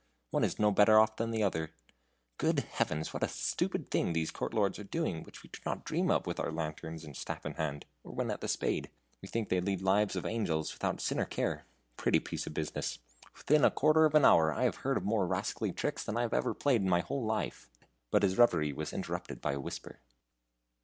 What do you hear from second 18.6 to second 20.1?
was interrupted by a whisper.